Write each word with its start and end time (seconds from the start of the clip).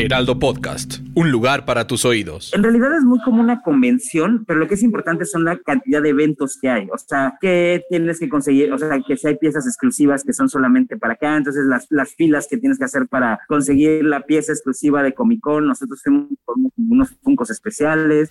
Heraldo 0.00 0.38
Podcast, 0.38 1.00
un 1.14 1.30
lugar 1.30 1.66
para 1.66 1.86
tus 1.86 2.06
oídos. 2.06 2.54
En 2.54 2.62
realidad 2.62 2.96
es 2.96 3.04
muy 3.04 3.20
como 3.20 3.42
una 3.42 3.60
convención, 3.60 4.44
pero 4.46 4.58
lo 4.58 4.66
que 4.66 4.74
es 4.74 4.82
importante 4.82 5.26
son 5.26 5.44
la 5.44 5.58
cantidad 5.58 6.00
de 6.00 6.08
eventos 6.08 6.58
que 6.60 6.70
hay. 6.70 6.88
O 6.90 6.96
sea, 6.96 7.34
que 7.38 7.82
tienes 7.90 8.18
que 8.18 8.30
conseguir, 8.30 8.72
o 8.72 8.78
sea, 8.78 8.98
que 9.06 9.18
si 9.18 9.28
hay 9.28 9.36
piezas 9.36 9.66
exclusivas 9.66 10.24
que 10.24 10.32
son 10.32 10.48
solamente 10.48 10.96
para 10.96 11.14
acá, 11.14 11.36
entonces 11.36 11.66
las, 11.66 11.86
las 11.90 12.14
filas 12.14 12.46
que 12.48 12.56
tienes 12.56 12.78
que 12.78 12.84
hacer 12.84 13.08
para 13.08 13.40
conseguir 13.46 14.02
la 14.04 14.22
pieza 14.22 14.52
exclusiva 14.52 15.02
de 15.02 15.12
Comic 15.12 15.40
Con, 15.40 15.66
nosotros 15.66 16.00
tenemos 16.02 16.28
unos 16.76 17.10
funcos 17.22 17.50
especiales. 17.50 18.30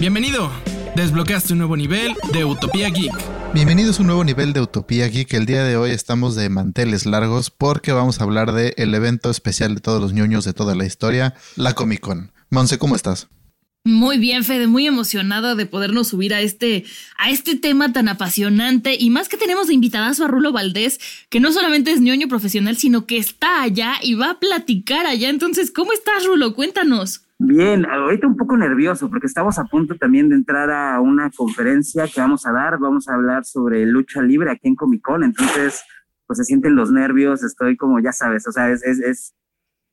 Bienvenido. 0.00 0.50
Desbloqueaste 0.96 1.52
un 1.52 1.60
nuevo 1.60 1.76
nivel 1.76 2.16
de 2.32 2.44
Utopía 2.44 2.88
Geek. 2.88 3.35
Bienvenidos 3.56 3.98
a 3.98 4.02
un 4.02 4.08
nuevo 4.08 4.22
nivel 4.22 4.52
de 4.52 4.60
Utopía 4.60 5.08
Geek. 5.08 5.32
El 5.32 5.46
día 5.46 5.64
de 5.64 5.78
hoy 5.78 5.90
estamos 5.90 6.34
de 6.34 6.50
manteles 6.50 7.06
largos 7.06 7.50
porque 7.50 7.90
vamos 7.90 8.20
a 8.20 8.24
hablar 8.24 8.52
del 8.52 8.74
el 8.76 8.94
evento 8.94 9.30
especial 9.30 9.74
de 9.74 9.80
todos 9.80 9.98
los 9.98 10.12
ñoños 10.12 10.44
de 10.44 10.52
toda 10.52 10.74
la 10.74 10.84
historia, 10.84 11.32
la 11.56 11.72
Comic 11.72 12.00
Con. 12.00 12.32
Monse, 12.50 12.76
¿cómo 12.76 12.94
estás? 12.96 13.28
Muy 13.82 14.18
bien, 14.18 14.44
Fede, 14.44 14.66
muy 14.66 14.86
emocionada 14.86 15.54
de 15.54 15.64
podernos 15.64 16.08
subir 16.08 16.34
a 16.34 16.42
este, 16.42 16.84
a 17.16 17.30
este 17.30 17.56
tema 17.56 17.94
tan 17.94 18.08
apasionante 18.08 18.94
y 19.00 19.08
más 19.08 19.30
que 19.30 19.38
tenemos 19.38 19.68
de 19.68 19.74
invitadas 19.74 20.20
a 20.20 20.28
Rulo 20.28 20.52
Valdés, 20.52 21.00
que 21.30 21.40
no 21.40 21.50
solamente 21.50 21.92
es 21.92 22.02
ñoño 22.02 22.28
profesional, 22.28 22.76
sino 22.76 23.06
que 23.06 23.16
está 23.16 23.62
allá 23.62 23.94
y 24.02 24.16
va 24.16 24.32
a 24.32 24.38
platicar 24.38 25.06
allá. 25.06 25.30
Entonces, 25.30 25.70
¿cómo 25.70 25.94
estás, 25.94 26.26
Rulo? 26.26 26.54
Cuéntanos. 26.54 27.22
Bien, 27.38 27.84
ahorita 27.84 28.26
un 28.26 28.36
poco 28.36 28.56
nervioso 28.56 29.10
porque 29.10 29.26
estamos 29.26 29.58
a 29.58 29.64
punto 29.64 29.96
también 29.96 30.30
de 30.30 30.36
entrar 30.36 30.70
a 30.70 31.00
una 31.00 31.30
conferencia 31.30 32.08
que 32.08 32.20
vamos 32.20 32.46
a 32.46 32.52
dar. 32.52 32.78
Vamos 32.78 33.08
a 33.08 33.14
hablar 33.14 33.44
sobre 33.44 33.84
lucha 33.84 34.22
libre 34.22 34.50
aquí 34.50 34.68
en 34.68 34.74
Comic 34.74 35.02
Con. 35.02 35.22
Entonces, 35.22 35.82
pues 36.26 36.38
se 36.38 36.44
sienten 36.44 36.76
los 36.76 36.90
nervios. 36.90 37.44
Estoy 37.44 37.76
como, 37.76 38.00
ya 38.00 38.12
sabes, 38.12 38.46
o 38.48 38.52
sea, 38.52 38.70
es, 38.70 38.82
es, 38.84 39.00
es 39.00 39.34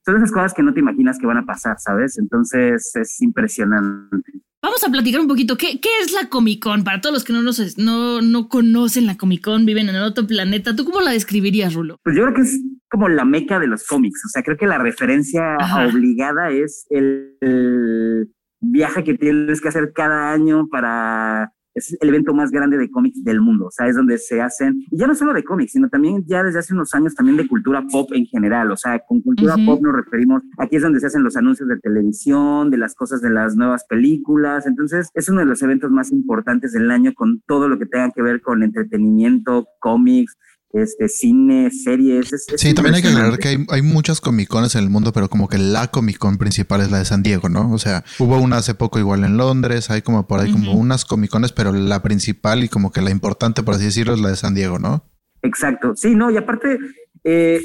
son 0.05 0.17
esas 0.17 0.31
cosas 0.31 0.53
que 0.53 0.63
no 0.63 0.73
te 0.73 0.79
imaginas 0.79 1.17
que 1.17 1.27
van 1.27 1.37
a 1.37 1.45
pasar, 1.45 1.79
¿sabes? 1.79 2.17
Entonces 2.17 2.91
es 2.95 3.21
impresionante. 3.21 4.31
Vamos 4.61 4.81
a 4.85 4.89
platicar 4.89 5.19
un 5.19 5.27
poquito. 5.27 5.57
¿Qué, 5.57 5.79
qué 5.81 5.89
es 6.01 6.13
la 6.13 6.29
Comic 6.29 6.63
Con? 6.63 6.83
Para 6.85 7.01
todos 7.01 7.13
los 7.13 7.23
que 7.25 7.33
no, 7.33 7.41
nos, 7.41 7.77
no, 7.77 8.21
no 8.21 8.47
conocen 8.47 9.05
la 9.05 9.17
Comic 9.17 9.43
Con, 9.43 9.65
viven 9.65 9.89
en 9.89 9.97
otro 9.97 10.25
planeta, 10.25 10.75
¿tú 10.75 10.85
cómo 10.85 11.01
la 11.01 11.11
describirías, 11.11 11.73
Rulo? 11.73 11.97
Pues 12.03 12.15
yo 12.15 12.23
creo 12.23 12.33
que 12.33 12.41
es 12.43 12.61
como 12.89 13.09
la 13.09 13.25
meca 13.25 13.59
de 13.59 13.67
los 13.67 13.85
cómics. 13.85 14.23
O 14.25 14.29
sea, 14.29 14.41
creo 14.43 14.55
que 14.57 14.67
la 14.67 14.77
referencia 14.77 15.55
Ajá. 15.59 15.87
obligada 15.87 16.49
es 16.49 16.85
el, 16.89 17.35
el 17.41 18.29
viaje 18.61 19.03
que 19.03 19.15
tienes 19.15 19.59
que 19.59 19.67
hacer 19.67 19.91
cada 19.93 20.31
año 20.31 20.67
para 20.69 21.51
es 21.73 21.97
el 21.99 22.09
evento 22.09 22.33
más 22.33 22.51
grande 22.51 22.77
de 22.77 22.89
cómics 22.89 23.23
del 23.23 23.41
mundo, 23.41 23.67
o 23.67 23.71
sea, 23.71 23.87
es 23.87 23.95
donde 23.95 24.17
se 24.17 24.41
hacen, 24.41 24.85
y 24.91 24.97
ya 24.97 25.07
no 25.07 25.15
solo 25.15 25.33
de 25.33 25.43
cómics, 25.43 25.73
sino 25.73 25.89
también 25.89 26.23
ya 26.25 26.43
desde 26.43 26.59
hace 26.59 26.73
unos 26.73 26.93
años 26.93 27.15
también 27.15 27.37
de 27.37 27.47
cultura 27.47 27.83
pop 27.91 28.09
en 28.13 28.25
general, 28.25 28.71
o 28.71 28.77
sea, 28.77 28.99
con 28.99 29.21
cultura 29.21 29.55
pop 29.65 29.81
nos 29.81 29.95
referimos, 29.95 30.43
aquí 30.57 30.75
es 30.75 30.81
donde 30.81 30.99
se 30.99 31.07
hacen 31.07 31.23
los 31.23 31.37
anuncios 31.37 31.67
de 31.69 31.79
televisión, 31.79 32.69
de 32.69 32.77
las 32.77 32.95
cosas 32.95 33.21
de 33.21 33.29
las 33.29 33.55
nuevas 33.55 33.85
películas, 33.85 34.65
entonces 34.65 35.09
es 35.13 35.29
uno 35.29 35.39
de 35.41 35.45
los 35.45 35.61
eventos 35.61 35.91
más 35.91 36.11
importantes 36.11 36.73
del 36.73 36.89
año 36.91 37.13
con 37.13 37.41
todo 37.47 37.67
lo 37.67 37.77
que 37.79 37.85
tenga 37.85 38.11
que 38.11 38.21
ver 38.21 38.41
con 38.41 38.63
entretenimiento, 38.63 39.67
cómics, 39.79 40.37
este, 40.73 41.07
cine, 41.07 41.69
series. 41.71 42.33
es- 42.33 42.49
es 42.49 42.59
Sí, 42.61 42.73
también 42.73 42.95
hay 42.95 43.01
que 43.01 43.07
aclarar 43.09 43.37
que 43.37 43.47
hay, 43.49 43.65
hay 43.69 43.81
muchas 43.81 44.19
Comic 44.21 44.47
Cones 44.49 44.75
en 44.75 44.83
el 44.83 44.89
mundo, 44.89 45.13
pero 45.13 45.29
como 45.29 45.47
que 45.47 45.57
la 45.57 45.87
Comic 45.87 46.17
Con 46.17 46.37
principal 46.37 46.81
es 46.81 46.91
la 46.91 46.97
de 46.99 47.05
San 47.05 47.23
Diego, 47.23 47.47
¿no? 47.49 47.71
O 47.71 47.77
sea, 47.77 48.03
hubo 48.19 48.37
una 48.39 48.57
hace 48.57 48.73
poco 48.73 48.99
igual 48.99 49.23
en 49.23 49.37
Londres, 49.37 49.89
hay 49.89 50.01
como 50.01 50.27
por 50.27 50.39
ahí 50.39 50.51
como 50.51 50.73
unas 50.73 51.05
Comic 51.05 51.29
Cones, 51.29 51.51
pero 51.51 51.71
la 51.71 52.01
principal 52.01 52.63
y 52.63 52.69
como 52.69 52.91
que 52.91 53.01
la 53.01 53.11
importante, 53.11 53.63
por 53.63 53.75
así 53.75 53.85
decirlo, 53.85 54.13
es 54.15 54.19
la 54.19 54.29
de 54.29 54.35
San 54.35 54.55
Diego, 54.55 54.79
¿no? 54.79 55.05
Exacto, 55.41 55.93
sí, 55.95 56.15
no, 56.15 56.31
y 56.31 56.37
aparte, 56.37 56.77
eh, 57.23 57.61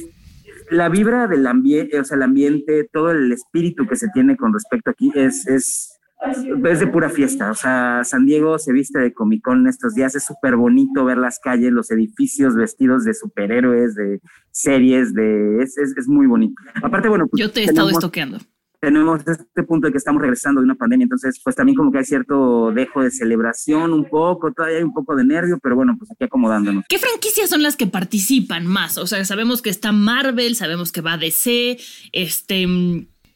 la 0.71 0.89
vibra 0.89 1.27
del 1.29 1.47
ambiente, 1.47 1.99
o 1.99 2.05
sea, 2.05 2.17
el 2.17 2.23
ambiente, 2.25 2.89
todo 2.93 3.11
el 3.11 3.33
espíritu 3.33 3.87
que 3.89 3.97
se 3.97 4.09
tiene 4.13 4.37
con 4.37 4.53
respecto 4.53 4.91
aquí 4.91 5.11
es, 5.15 5.47
es, 5.47 5.97
es 6.27 6.81
de 6.81 6.87
pura 6.87 7.09
fiesta. 7.09 7.51
O 7.51 7.55
sea, 7.55 8.03
San 8.05 8.27
Diego 8.27 8.59
se 8.59 8.73
viste 8.73 8.99
de 8.99 9.12
Comic 9.12 9.43
Con 9.43 9.67
estos 9.67 9.95
días, 9.95 10.15
es 10.15 10.25
súper 10.25 10.56
bonito 10.56 11.05
ver 11.05 11.19
las 11.19 11.39
calles, 11.39 11.73
los 11.73 11.91
edificios 11.91 12.55
vestidos 12.55 13.05
de 13.05 13.15
superhéroes, 13.15 13.95
de 13.95 14.21
series, 14.51 15.15
de 15.15 15.62
es, 15.62 15.78
es, 15.78 15.97
es 15.97 16.09
muy 16.09 16.27
bonito. 16.27 16.61
Aparte, 16.83 17.09
bueno, 17.09 17.27
pues, 17.28 17.41
Yo 17.41 17.51
te 17.51 17.61
he 17.61 17.65
estado 17.65 17.91
estoqueando. 17.91 18.39
tenemos 18.81 19.21
este 19.27 19.62
punto 19.65 19.87
de 19.87 19.93
que 19.93 19.99
estamos 19.99 20.23
regresando 20.23 20.61
de 20.61 20.65
una 20.65 20.77
pandemia, 20.77 21.05
entonces 21.05 21.41
pues 21.43 21.57
también 21.57 21.77
como 21.77 21.91
que 21.91 21.99
hay 21.99 22.05
cierto 22.05 22.71
dejo 22.73 23.03
de 23.03 23.11
celebración 23.11 23.93
un 23.93 24.09
poco, 24.09 24.53
todavía 24.53 24.78
hay 24.78 24.84
un 24.84 24.95
poco 24.95 25.17
de 25.17 25.25
nervio, 25.25 25.59
pero 25.61 25.75
bueno, 25.75 25.97
pues 25.99 26.11
aquí 26.12 26.25
acomodándonos. 26.25 26.84
¿Qué 26.89 26.99
franquicias 26.99 27.51
son 27.51 27.62
las 27.62 27.77
que 27.77 27.87
participan 27.87 28.67
más? 28.67 28.99
O 28.99 29.07
sea, 29.07 29.25
sabemos 29.25 29.62
que 29.62 29.71
está 29.71 29.93
Marvel, 29.93 30.55
sabemos 30.55 30.93
que 30.93 31.01
va 31.01 31.17
DC, 31.17 31.78
este, 32.12 32.67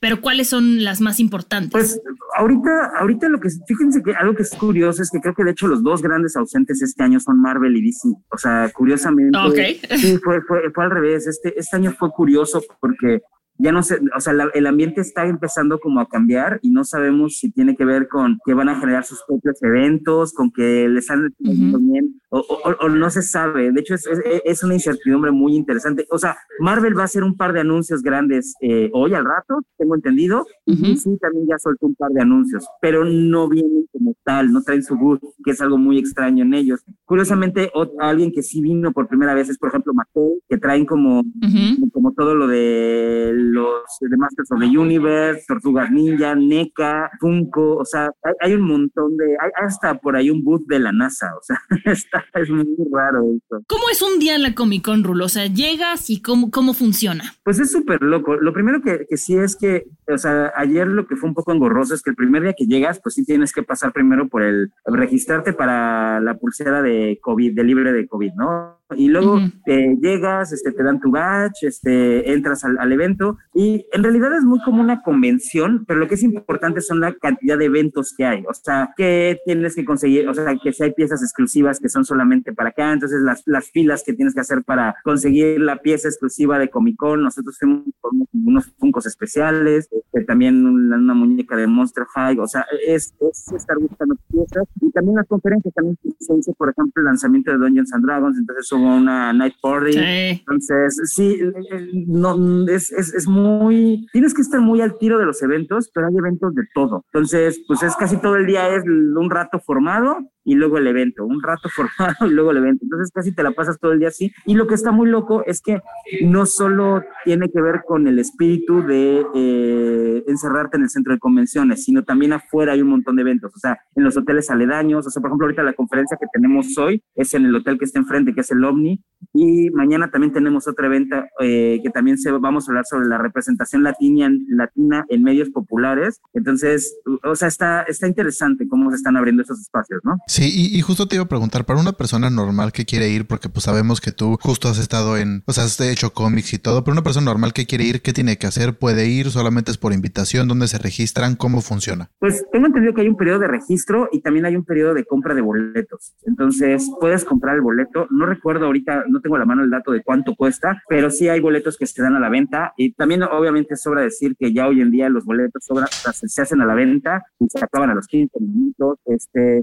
pero 0.03 0.21
¿cuáles 0.21 0.49
son 0.49 0.83
las 0.83 1.01
más 1.01 1.21
importantes? 1.21 1.71
Pues 1.71 2.01
ahorita, 2.37 2.91
ahorita 2.99 3.29
lo 3.29 3.39
que, 3.39 3.51
fíjense 3.69 4.03
que 4.03 4.13
algo 4.15 4.35
que 4.35 4.43
es 4.43 4.51
curioso 4.57 5.01
es 5.01 5.09
que 5.11 5.21
creo 5.21 5.33
que 5.33 5.45
de 5.45 5.53
hecho 5.53 5.69
los 5.69 5.81
dos 5.85 6.03
grandes 6.03 6.35
ausentes 6.35 6.83
este 6.83 7.05
año 7.05 7.21
son 7.21 7.41
Marvel 7.41 7.77
y 7.77 7.83
DC. 7.83 8.09
O 8.33 8.37
sea, 8.37 8.69
curiosamente, 8.75 9.39
Ok. 9.39 9.97
sí, 9.97 10.19
fue, 10.19 10.41
fue, 10.43 10.73
fue 10.75 10.85
al 10.85 10.91
revés. 10.91 11.29
Este, 11.29 11.57
este 11.57 11.77
año 11.77 11.93
fue 11.93 12.11
curioso 12.11 12.61
porque 12.81 13.21
ya 13.59 13.71
no 13.71 13.85
sé, 13.85 14.01
o 14.17 14.21
sea, 14.21 14.33
la- 14.33 14.51
el 14.55 14.67
ambiente 14.67 15.01
está 15.03 15.25
empezando 15.27 15.79
como 15.79 16.01
a 16.01 16.09
cambiar 16.09 16.59
y 16.63 16.73
no 16.73 16.83
sabemos 16.83 17.39
si 17.39 17.53
tiene 17.53 17.77
que 17.77 17.85
ver 17.85 18.09
con 18.09 18.39
que 18.45 18.55
van 18.55 18.71
a 18.71 18.81
generar 18.81 19.05
sus 19.05 19.23
propios 19.25 19.63
eventos, 19.63 20.33
con 20.33 20.51
que 20.51 20.89
les 20.89 21.09
han 21.11 21.27
Ujú. 21.39 21.79
bien, 21.79 22.21
o, 22.35 22.39
o- 22.41 22.87
o 22.87 22.89
no 22.89 23.11
se 23.11 23.21
sabe. 23.23 23.71
De 23.73 23.81
hecho, 23.81 23.95
es, 23.95 24.07
es, 24.07 24.21
es 24.45 24.63
una 24.65 24.75
incertidumbre 24.75 25.31
muy 25.31 25.55
interesante. 25.55 26.07
O 26.11 26.19
sea, 26.19 26.37
Marvel 26.61 26.97
va 26.97 27.03
a 27.03 27.05
hacer 27.05 27.23
un 27.23 27.37
par 27.37 27.53
de 27.53 27.61
anuncios 27.61 28.03
grandes 28.03 28.55
eh, 28.63 28.91
hoy 28.95 29.15
al 29.15 29.25
rato, 29.25 29.61
tengo 29.77 29.95
entendido, 29.95 30.47
y 30.67 30.73
Ujú. 30.73 30.87
DC 30.87 31.19
también 31.21 31.47
ya 31.47 31.59
soltó 31.59 31.87
un 31.87 31.95
par 31.95 32.11
de 32.11 32.23
anuncios, 32.23 32.67
pero 32.81 33.05
no 33.05 33.49
vienen 33.49 33.87
como 33.93 34.15
tal, 34.25 34.51
no 34.53 34.63
traen 34.63 34.83
su 34.83 34.97
booth, 34.97 35.21
que 35.45 35.51
es 35.51 35.61
algo 35.61 35.77
muy 35.79 35.99
extraño 35.99 36.43
en 36.45 36.55
ellos. 36.55 36.85
Curiosamente, 37.05 37.71
o- 37.75 37.93
alguien 38.01 38.33
que 38.33 38.43
sí 38.43 38.61
vino 38.63 38.93
por 38.93 39.09
primera 39.09 39.35
vez 39.35 39.49
es, 39.51 39.59
por 39.59 39.69
ejemplo, 39.69 39.93
Mattel, 39.93 40.41
que 40.49 40.57
traen 40.59 40.87
como 40.87 41.21
Ujú. 41.21 41.91
como 41.93 42.13
todo 42.15 42.35
lo 42.35 42.47
de 42.47 43.33
los 43.35 43.83
de 44.01 44.17
Masters 44.17 44.51
of 44.53 44.61
the 44.61 44.67
Universe, 44.79 45.45
Tortugas 45.47 45.91
Ninja, 45.91 46.35
NECA, 46.35 47.11
Funko, 47.21 47.77
o 47.77 47.85
sea, 47.85 48.11
hay, 48.23 48.33
hay 48.41 48.55
un 48.55 48.63
montón 48.63 49.17
de, 49.17 49.37
hay 49.41 49.51
hasta 49.57 49.99
por 49.99 50.17
ahí 50.17 50.31
un 50.31 50.43
booth 50.43 50.67
de 50.67 50.79
la 50.79 50.93
NASA, 50.93 51.27
o 51.37 51.43
sea, 51.43 51.59
está, 51.85 52.22
es 52.35 52.51
muy 52.51 52.67
raro 52.93 53.25
esto. 53.37 53.63
¿Cómo 53.67 53.85
es 53.91 54.03
un 54.03 54.19
día 54.19 54.35
en 54.37 54.43
la 54.43 54.55
Comic 54.55 54.85
Con, 54.85 55.05
Rulo? 55.05 55.27
O 55.27 55.29
sea, 55.29 55.47
llegas 55.47 56.11
y 56.11 56.21
cómo, 56.21 56.51
cómo 56.51 56.75
funciona. 56.75 57.35
Pues 57.45 57.59
es 57.59 57.71
súper 57.71 58.03
loco. 58.03 58.37
Lo 58.37 58.53
primero 58.53 58.83
que, 58.83 59.07
que 59.09 59.17
sí 59.17 59.37
es 59.37 59.57
que, 59.57 59.87
o 60.13 60.19
sea, 60.19 60.53
ayer 60.57 60.87
lo 60.87 61.07
que 61.07 61.17
fue 61.17 61.29
un 61.29 61.35
poco 61.35 61.53
engorroso 61.53 61.95
es 61.95 62.03
que 62.03 62.11
el 62.11 62.17
primer 62.17 62.43
día 62.43 62.55
que 62.57 62.67
llegas, 62.67 63.01
pues 63.03 63.15
sí 63.15 63.25
tienes 63.25 63.53
que 63.53 63.63
pasar 63.63 63.93
primero 63.93 64.29
por 64.29 64.43
el 64.43 64.73
registrarte 64.85 65.53
para 65.53 66.21
la 66.21 66.35
pulsera 66.35 66.83
de 66.83 67.19
COVID, 67.23 67.55
de 67.55 67.65
libre 67.65 67.93
de 67.93 68.07
COVID, 68.07 68.33
¿no? 68.35 68.79
Y 68.97 69.09
luego 69.09 69.39
eh, 69.67 69.97
llegas, 70.01 70.53
este, 70.53 70.73
te 70.73 70.83
dan 70.83 71.01
tu 71.01 71.11
badge, 71.11 71.63
este, 71.63 72.33
entras 72.33 72.65
al, 72.65 72.79
al 72.79 72.93
evento 72.93 73.39
y 73.55 73.87
en 73.93 74.03
realidad 74.03 74.37
es 74.37 74.45
muy 74.45 74.61
como 74.63 74.83
una 74.83 75.03
convención, 75.03 75.85
pero 75.87 76.01
lo 76.01 76.09
que 76.09 76.15
es 76.15 76.23
importante 76.23 76.81
son 76.81 77.01
la 77.01 77.15
cantidad 77.15 77.59
de 77.59 77.67
eventos 77.67 78.15
que 78.17 78.25
hay, 78.25 78.45
o 78.47 78.55
sea, 78.55 78.93
que 78.97 79.39
tienes 79.45 79.75
que 79.75 79.85
conseguir, 79.85 80.29
o 80.29 80.35
sea, 80.35 80.57
que 80.63 80.73
si 80.73 80.83
hay 80.83 80.93
piezas 80.93 81.23
exclusivas 81.23 81.81
que 81.81 81.89
son 81.89 82.05
solamente 82.05 82.53
para 82.53 82.71
acá, 82.71 82.93
entonces 82.93 83.21
las, 83.23 83.43
las 83.47 83.71
filas 83.71 84.03
que 84.05 84.13
tienes 84.13 84.35
que 84.35 84.41
hacer 84.41 84.63
para 84.63 84.97
conseguir 85.05 85.61
la 85.61 85.77
pieza 85.77 86.09
exclusiva 86.09 86.59
de 86.59 86.69
Comic 86.69 86.97
Con, 86.97 87.23
nosotros 87.23 87.57
tenemos 87.59 87.85
unos 88.33 88.67
funcos 88.79 89.07
especiales, 89.07 89.89
este, 90.13 90.25
también 90.27 90.65
una, 90.67 90.97
una 90.97 91.15
muñeca 91.15 91.57
de 91.57 91.67
Monster 91.67 92.05
High, 92.15 92.39
o 92.39 92.47
sea, 92.47 92.65
es, 92.87 93.15
es 93.21 93.53
estar 93.53 93.79
buscando 93.79 94.15
piezas 94.31 94.65
y 94.81 94.91
también 94.91 95.17
las 95.17 95.27
conferencias, 95.27 95.73
también 95.75 95.97
se 96.19 96.35
hizo, 96.37 96.53
por 96.55 96.71
ejemplo, 96.71 97.01
el 97.01 97.07
lanzamiento 97.07 97.51
de 97.51 97.59
Dungeons 97.59 97.93
and 97.93 98.05
Dragons, 98.05 98.39
entonces 98.39 98.71
hubo 98.73 98.97
una 98.97 99.33
Night 99.33 99.55
Party, 99.63 99.93
Sí. 99.93 99.99
entonces, 100.41 101.01
sí, 101.15 101.39
eh, 101.41 102.05
no, 102.07 102.67
es, 102.69 102.93
es, 102.93 103.15
es 103.15 103.27
muy, 103.27 104.07
tienes 104.13 104.35
que 104.35 104.43
estar 104.43 104.61
muy 104.61 104.81
al 104.81 104.99
tiro 104.99 105.19
de 105.19 105.25
los 105.27 105.43
eventos, 105.43 105.91
pero 105.95 106.07
hay 106.09 106.17
eventos 106.17 106.55
de 106.55 106.63
todo. 106.75 107.05
Entonces, 107.13 107.63
pues 107.67 107.83
es 107.83 107.97
casi 107.97 108.17
todo 108.19 108.37
el 108.37 108.47
día 108.47 108.69
es 108.75 108.85
un 108.85 109.31
rato 109.31 109.59
formado 109.61 110.19
y 110.45 110.55
luego 110.55 110.79
el 110.79 110.87
evento, 110.87 111.25
un 111.25 111.43
rato 111.43 111.69
formado 111.75 112.27
y 112.27 112.31
luego 112.31 112.51
el 112.51 112.59
evento. 112.59 112.85
Entonces 112.85 113.11
casi 113.13 113.33
te 113.33 113.43
la 113.43 113.53
pasas 113.53 113.79
todo 113.79 113.93
el 113.93 113.99
día 113.99 114.09
así. 114.09 114.33
Y 114.47 114.55
lo 114.55 114.67
que 114.67 114.75
está 114.75 114.93
muy 114.93 115.09
loco 115.09 115.43
es 115.47 115.61
que 115.61 115.81
no 116.23 116.47
solo 116.47 117.03
tiene 117.25 117.49
que 117.49 117.61
ver 117.61 117.83
con 117.87 118.07
el 118.07 118.19
espíritu 118.19 118.83
de 118.83 119.25
eh, 119.35 120.25
encerrarte 120.27 120.77
en 120.77 120.85
el 120.85 120.91
centro 120.91 121.13
de 121.13 121.19
convenciones, 121.19 121.85
sino 121.85 122.05
también 122.05 122.33
afuera 122.33 122.73
hay 122.73 122.83
un 122.83 122.89
montón 122.89 123.17
de 123.17 123.23
eventos, 123.23 123.53
o 123.55 123.59
sea, 123.59 123.79
en 123.95 124.05
los 124.05 124.17
hoteles 124.17 124.51
aledaños, 124.51 125.07
o 125.07 125.11
sea, 125.11 125.21
por 125.21 125.31
ejemplo, 125.31 125.47
ahorita 125.47 125.63
la 125.63 125.73
conferencia 125.73 126.17
que 126.21 126.27
tenemos 126.33 126.77
hoy 126.79 127.03
es 127.15 127.35
en 127.35 127.47
el 127.47 127.55
hotel 127.55 127.79
que 127.79 127.85
está 127.85 127.99
enfrente, 127.99 128.35
que 128.35 128.41
es 128.41 128.51
el 128.51 128.65
OVNI, 128.65 129.03
y 129.33 129.71
mañana 129.71 130.11
también 130.11 130.33
tenemos 130.33 130.69
otra 130.69 130.83
evento 130.87 131.17
eh, 131.41 131.81
que 131.83 131.91
también 131.91 132.19
se, 132.19 132.31
vamos 132.31 132.69
a 132.69 132.73
hablar 132.73 132.85
sobre 132.85 133.07
la 133.07 133.19
representación 133.19 133.83
latina, 133.83 134.31
latina 134.49 135.05
en 135.09 135.23
medios 135.23 135.51
populares. 135.51 136.21
Entonces, 136.33 136.99
o 137.25 137.35
sea, 137.35 137.49
está, 137.49 137.83
está 137.83 138.07
interesante 138.07 138.67
cómo 138.69 138.91
se 138.91 138.97
están 138.97 139.17
abriendo 139.17 139.43
esos 139.43 139.61
espacios, 139.61 140.01
¿no? 140.05 140.19
Sí, 140.33 140.51
y, 140.75 140.81
justo 140.81 141.07
te 141.07 141.17
iba 141.17 141.25
a 141.25 141.29
preguntar, 141.29 141.67
para 141.67 141.79
una 141.79 141.93
persona 141.93 142.31
normal 142.31 142.73
que 142.73 142.87
quiere 142.87 143.11
ir, 143.11 143.27
porque 143.27 143.51
pues 143.51 143.65
sabemos 143.65 144.01
que 144.01 144.13
tú 144.13 144.39
justo 144.41 144.67
has 144.67 144.79
estado 144.79 145.19
en, 145.19 145.43
o 145.45 145.53
sea, 145.53 145.65
has 145.65 145.79
hecho 145.79 146.15
cómics 146.15 146.55
y 146.55 146.59
todo, 146.59 146.83
pero 146.83 146.95
una 146.95 147.03
persona 147.03 147.27
normal 147.27 147.53
que 147.53 147.67
quiere 147.67 147.85
ir, 147.85 148.01
¿qué 148.01 148.15
tiene 148.15 148.39
que 148.39 148.47
hacer? 148.47 148.73
¿Puede 148.73 149.09
ir? 149.09 149.31
¿Solamente 149.31 149.71
es 149.71 149.77
por 149.77 149.93
invitación? 149.93 150.49
¿Dónde 150.49 150.69
se 150.69 150.79
registran? 150.79 151.37
¿Cómo 151.37 151.61
funciona? 151.61 152.09
Pues 152.19 152.47
tengo 152.51 152.67
entendido 152.67 152.95
que 152.95 153.03
hay 153.03 153.09
un 153.09 153.19
periodo 153.19 153.41
de 153.41 153.49
registro 153.49 154.09
y 154.11 154.23
también 154.23 154.47
hay 154.47 154.57
un 154.57 154.65
periodo 154.65 154.95
de 154.95 155.05
compra 155.05 155.35
de 155.35 155.43
boletos. 155.43 156.15
Entonces, 156.23 156.91
puedes 156.99 157.27
comprar 157.27 157.57
el 157.57 157.61
boleto. 157.61 158.07
No 158.11 158.25
recuerdo 158.25 158.65
ahorita, 158.65 159.05
no 159.11 159.21
tengo 159.21 159.37
a 159.37 159.41
la 159.41 159.45
mano 159.45 159.63
el 159.63 159.69
dato 159.69 159.93
de 159.93 160.03
cuánto 160.03 160.35
cuesta, 160.35 160.83
pero 160.89 161.11
sí 161.11 161.29
hay 161.29 161.41
boletos 161.41 161.77
que 161.77 161.85
se 161.85 162.01
dan 162.01 162.17
a 162.17 162.21
la 162.21 162.31
venta 162.31 162.73
y 162.79 162.95
también 162.95 163.23
obviamente 163.25 163.77
sobra 163.77 164.01
decir 164.01 164.35
que 164.39 164.51
ya 164.55 164.67
hoy 164.67 164.81
en 164.81 164.93
día 164.93 165.11
los 165.11 165.27
boletos 165.27 165.63
sobra, 165.63 165.89
se 165.89 166.41
hacen 166.41 166.63
a 166.63 166.65
la 166.65 166.75
venta 166.75 167.23
y 167.39 167.51
se 167.51 167.63
acaban 167.63 167.91
a 167.91 167.95
los 167.95 168.07
15 168.07 168.41
minutos. 168.41 168.99
Este, 169.05 169.61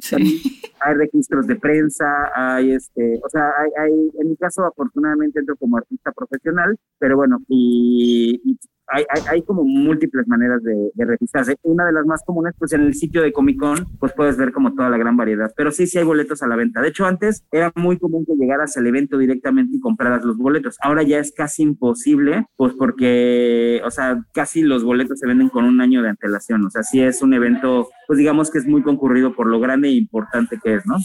hay 0.79 0.93
registros 0.95 1.47
de 1.47 1.55
prensa, 1.55 2.05
hay 2.35 2.73
este, 2.73 3.19
o 3.23 3.29
sea, 3.29 3.51
hay, 3.77 3.91
en 4.19 4.29
mi 4.29 4.35
caso 4.35 4.63
afortunadamente 4.65 5.39
entro 5.39 5.55
como 5.57 5.77
artista 5.77 6.11
profesional, 6.11 6.77
pero 6.99 7.17
bueno, 7.17 7.39
y, 7.47 8.57
hay, 8.91 9.03
hay, 9.29 9.41
como 9.43 9.63
múltiples 9.63 10.27
maneras 10.27 10.61
de, 10.63 10.91
registrarse. 11.05 11.55
Una 11.63 11.85
de 11.85 11.91
las 11.91 12.05
más 12.05 12.23
comunes, 12.25 12.53
pues 12.57 12.73
en 12.73 12.81
el 12.81 12.93
sitio 12.93 13.21
de 13.21 13.31
Comic 13.31 13.59
Con, 13.59 13.85
pues 13.99 14.13
puedes 14.13 14.37
ver 14.37 14.51
como 14.51 14.73
toda 14.73 14.89
la 14.89 14.97
gran 14.97 15.15
variedad. 15.15 15.51
Pero 15.55 15.71
sí, 15.71 15.87
sí 15.87 15.97
hay 15.97 16.03
boletos 16.03 16.41
a 16.41 16.47
la 16.47 16.55
venta. 16.55 16.81
De 16.81 16.89
hecho, 16.89 17.05
antes 17.05 17.43
era 17.51 17.71
muy 17.75 17.97
común 17.97 18.25
que 18.25 18.33
llegaras 18.35 18.75
al 18.77 18.87
evento 18.87 19.17
directamente 19.17 19.77
y 19.77 19.79
compraras 19.79 20.23
los 20.23 20.37
boletos. 20.37 20.77
Ahora 20.81 21.03
ya 21.03 21.19
es 21.19 21.31
casi 21.31 21.63
imposible, 21.63 22.47
pues 22.55 22.73
porque, 22.73 23.81
o 23.85 23.91
sea, 23.91 24.23
casi 24.33 24.61
los 24.61 24.83
boletos 24.83 25.19
se 25.19 25.27
venden 25.27 25.49
con 25.49 25.65
un 25.65 25.81
año 25.81 26.01
de 26.01 26.09
antelación. 26.09 26.65
O 26.65 26.69
sea, 26.69 26.83
sí 26.83 27.01
es 27.01 27.21
un 27.21 27.33
evento, 27.33 27.89
pues 28.09 28.17
digamos 28.17 28.49
que 28.49 28.57
es 28.57 28.65
muy 28.65 28.81
concurrido 28.81 29.35
por 29.35 29.45
lo 29.45 29.59
grande 29.59 29.87
e 29.87 29.91
importante 29.91 30.59
que 30.63 30.73
es, 30.73 30.85
¿no? 30.87 30.97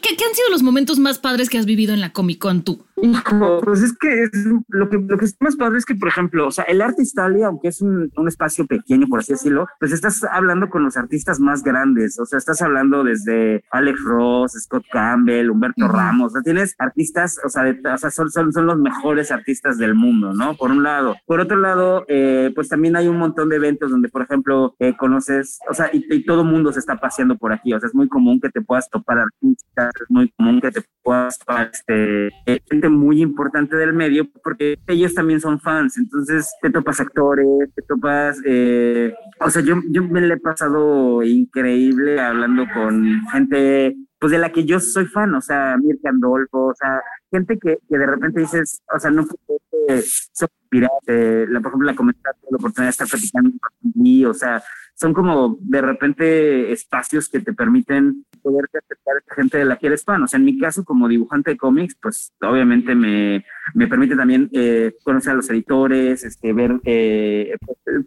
qué, 0.00 0.24
han 0.24 0.34
sido 0.34 0.50
los 0.50 0.62
momentos 0.62 0.98
más 0.98 1.18
padres 1.18 1.48
que 1.48 1.58
has 1.58 1.66
vivido 1.66 1.92
en 1.94 2.00
la 2.00 2.12
Comic 2.12 2.38
Con 2.38 2.62
tú? 2.62 2.86
Hijo, 3.02 3.60
pues 3.62 3.82
es 3.82 3.92
que, 3.98 4.28
lo 4.68 4.88
que 4.88 4.96
lo 4.96 5.18
que 5.18 5.24
es 5.24 5.36
más 5.40 5.56
padre 5.56 5.78
es 5.78 5.84
que, 5.84 5.94
por 5.94 6.08
ejemplo, 6.08 6.46
o 6.46 6.50
sea, 6.50 6.64
el 6.64 6.80
Arte 6.80 7.02
Italia, 7.02 7.48
aunque 7.48 7.68
es 7.68 7.82
un, 7.82 8.10
un, 8.16 8.28
espacio 8.28 8.66
pequeño, 8.66 9.08
por 9.08 9.18
así 9.18 9.32
decirlo, 9.32 9.66
pues 9.78 9.92
estás 9.92 10.24
hablando 10.24 10.70
con 10.70 10.84
los 10.84 10.96
artistas 10.96 11.38
más 11.38 11.62
grandes, 11.62 12.18
o 12.18 12.24
sea, 12.24 12.38
estás 12.38 12.62
hablando 12.62 13.04
desde 13.04 13.64
Alex 13.70 14.00
Ross, 14.04 14.52
Scott 14.52 14.84
Campbell, 14.90 15.50
Humberto 15.50 15.86
Ramos, 15.86 16.32
o 16.32 16.34
sea, 16.34 16.42
tienes 16.42 16.74
artistas, 16.78 17.38
o 17.44 17.48
sea, 17.48 17.64
o 17.94 17.98
sea 17.98 18.10
son, 18.10 18.30
son, 18.30 18.52
son, 18.52 18.66
los 18.66 18.78
mejores 18.78 19.30
artistas 19.30 19.76
del 19.76 19.94
mundo, 19.94 20.32
¿no? 20.32 20.56
Por 20.56 20.70
un 20.70 20.82
lado. 20.82 21.16
Por 21.26 21.40
otro 21.40 21.58
lado, 21.58 22.04
eh, 22.08 22.52
pues 22.54 22.68
también 22.68 22.96
hay 22.96 23.08
un 23.08 23.18
montón 23.18 23.50
de 23.50 23.56
eventos 23.56 23.90
donde, 23.90 24.08
por 24.08 24.22
ejemplo, 24.22 24.76
eh, 24.78 24.94
conoces, 24.96 25.58
o 25.68 25.74
sea, 25.74 25.90
y, 25.92 26.06
y 26.08 26.23
todo 26.24 26.44
mundo 26.44 26.72
se 26.72 26.78
está 26.78 26.96
paseando 26.96 27.36
por 27.36 27.52
aquí, 27.52 27.72
o 27.72 27.80
sea, 27.80 27.88
es 27.88 27.94
muy 27.94 28.08
común 28.08 28.40
que 28.40 28.50
te 28.50 28.60
puedas 28.60 28.88
topar 28.88 29.18
artistas 29.18 29.92
es 30.00 30.10
muy 30.10 30.30
común 30.36 30.60
que 30.60 30.70
te 30.70 30.82
puedas 31.02 31.38
este, 31.72 32.30
gente 32.70 32.88
muy 32.88 33.22
importante 33.22 33.76
del 33.76 33.92
medio 33.92 34.28
porque 34.42 34.78
ellos 34.86 35.14
también 35.14 35.40
son 35.40 35.60
fans, 35.60 35.96
entonces 35.98 36.52
te 36.62 36.70
topas 36.70 37.00
actores, 37.00 37.46
te 37.74 37.82
topas, 37.82 38.40
eh, 38.44 39.14
o 39.40 39.50
sea, 39.50 39.62
yo, 39.62 39.76
yo 39.90 40.02
me 40.02 40.20
le 40.20 40.34
he 40.34 40.40
pasado 40.40 41.22
increíble 41.22 42.20
hablando 42.20 42.64
con 42.72 43.20
gente 43.32 43.96
pues 44.18 44.32
de 44.32 44.38
la 44.38 44.50
que 44.50 44.64
yo 44.64 44.80
soy 44.80 45.04
fan, 45.04 45.34
o 45.34 45.40
sea, 45.42 45.76
Mirka 45.76 46.08
Andolfo, 46.08 46.68
o 46.68 46.74
sea, 46.74 47.02
gente 47.30 47.58
que, 47.58 47.78
que 47.86 47.98
de 47.98 48.06
repente 48.06 48.40
dices, 48.40 48.80
o 48.94 48.98
sea, 48.98 49.10
no 49.10 49.26
puede 49.26 50.02
ser 50.02 50.48
la, 50.80 51.60
por 51.60 51.70
ejemplo, 51.70 51.86
la 51.86 51.94
comentaste 51.94 52.46
la 52.50 52.56
oportunidad 52.56 52.86
de 52.86 52.90
estar 52.90 53.08
platicando 53.08 53.50
con 53.94 54.24
o 54.24 54.34
sea, 54.34 54.62
son 54.94 55.12
como 55.12 55.58
de 55.60 55.80
repente 55.80 56.72
espacios 56.72 57.28
que 57.28 57.40
te 57.40 57.52
permiten 57.52 58.24
poder 58.42 58.66
acercar 58.66 59.16
a 59.16 59.18
esta 59.18 59.34
gente 59.34 59.58
de 59.58 59.64
la 59.64 59.76
que 59.76 59.88
eres 59.88 60.04
fan. 60.04 60.22
O 60.22 60.28
sea, 60.28 60.38
en 60.38 60.44
mi 60.44 60.58
caso, 60.58 60.84
como 60.84 61.08
dibujante 61.08 61.52
de 61.52 61.56
cómics, 61.56 61.96
pues 62.00 62.32
obviamente 62.42 62.94
me, 62.94 63.44
me 63.74 63.88
permite 63.88 64.14
también 64.14 64.48
eh, 64.52 64.94
conocer 65.02 65.32
a 65.32 65.36
los 65.36 65.50
editores, 65.50 66.22
este, 66.24 66.52
ver, 66.52 66.80
eh, 66.84 67.56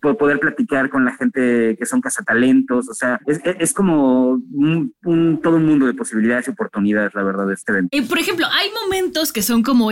poder 0.01 0.39
platicar 0.39 0.89
con 0.89 1.03
la 1.03 1.15
gente 1.15 1.75
que 1.77 1.85
son 1.85 1.99
cazatalentos. 1.99 2.87
O 2.87 2.93
sea, 2.93 3.19
es, 3.25 3.41
es 3.43 3.73
como 3.73 4.39
un, 4.51 5.39
todo 5.41 5.57
un 5.57 5.65
mundo 5.65 5.87
de 5.87 5.93
posibilidades 5.93 6.47
y 6.47 6.51
oportunidades, 6.51 7.13
la 7.15 7.23
verdad, 7.23 7.47
de 7.47 7.55
este 7.55 7.73
evento. 7.73 7.97
Por 8.07 8.19
ejemplo, 8.19 8.45
hay 8.49 8.69
momentos 8.83 9.33
que 9.33 9.41
son 9.41 9.61
como 9.61 9.91